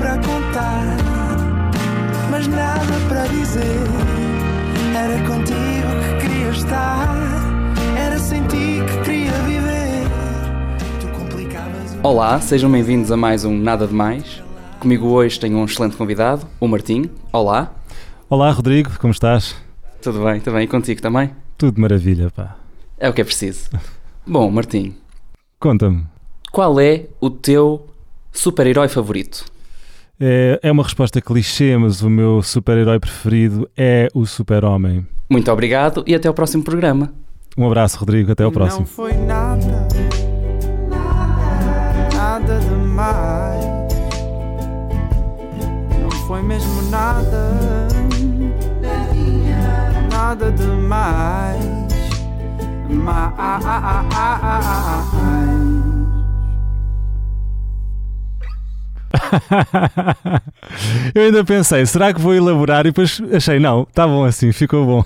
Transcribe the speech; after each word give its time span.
para 0.00 0.16
contar, 0.16 0.96
mas 2.30 2.46
nada 2.46 2.80
para 3.06 3.26
dizer. 3.26 3.60
Era 4.96 5.18
contigo 5.26 5.90
que 6.00 6.26
queria 6.26 6.48
estar, 6.48 7.14
era 7.98 8.18
sem 8.18 8.42
ti 8.46 8.78
que 8.86 9.04
queria 9.04 9.32
viver. 9.42 10.08
Tu 11.02 11.06
complicavas 11.08 11.94
o 12.02 12.06
Olá, 12.06 12.40
sejam 12.40 12.72
bem-vindos 12.72 13.12
a 13.12 13.16
mais 13.18 13.44
um 13.44 13.54
Nada 13.54 13.86
de 13.86 13.92
Mais. 13.92 14.42
Comigo 14.78 15.06
hoje 15.08 15.38
tenho 15.38 15.58
um 15.58 15.66
excelente 15.66 15.96
convidado, 15.96 16.46
o 16.58 16.66
Martim. 16.66 17.10
Olá. 17.30 17.70
Olá 18.30 18.50
Rodrigo, 18.52 18.98
como 18.98 19.12
estás? 19.12 19.54
Tudo 20.00 20.24
bem, 20.24 20.40
tudo 20.40 20.54
bem. 20.54 20.64
E 20.64 20.66
contigo 20.66 21.02
também? 21.02 21.30
Tudo 21.58 21.78
maravilha, 21.78 22.30
pá. 22.30 22.56
É 22.98 23.06
o 23.10 23.12
que 23.12 23.20
é 23.20 23.24
preciso. 23.24 23.68
Bom, 24.26 24.50
Martim, 24.50 24.94
Conta-me. 25.58 26.06
qual 26.50 26.80
é 26.80 27.04
o 27.20 27.28
teu 27.28 27.86
super-herói 28.32 28.88
favorito? 28.88 29.44
É, 30.20 30.60
é 30.62 30.70
uma 30.70 30.82
resposta 30.82 31.18
clichê, 31.18 31.74
mas 31.78 32.02
o 32.02 32.10
meu 32.10 32.42
super-herói 32.42 33.00
preferido 33.00 33.66
é 33.74 34.08
o 34.12 34.26
Super-Homem. 34.26 35.06
Muito 35.30 35.50
obrigado 35.50 36.04
e 36.06 36.14
até 36.14 36.28
ao 36.28 36.34
próximo 36.34 36.62
programa. 36.62 37.10
Um 37.56 37.66
abraço, 37.66 37.98
Rodrigo, 37.98 38.30
até 38.30 38.44
ao 38.44 38.52
próximo. 38.52 38.80
Não 38.80 38.86
foi 38.86 39.14
nada, 39.14 39.88
nada 42.14 42.58
demais. 42.58 43.64
Não 46.02 46.10
foi 46.26 46.42
mesmo 46.42 46.82
nada, 46.90 47.56
nada 50.10 50.52
demais. 50.52 51.64
Mais. 52.90 53.40
Eu 61.14 61.24
ainda 61.24 61.44
pensei, 61.44 61.84
será 61.86 62.12
que 62.12 62.20
vou 62.20 62.34
elaborar? 62.34 62.80
E 62.80 62.90
depois 62.90 63.20
achei, 63.32 63.58
não, 63.58 63.84
tá 63.84 64.06
bom 64.06 64.24
assim, 64.24 64.52
ficou 64.52 64.84
bom. 64.84 65.04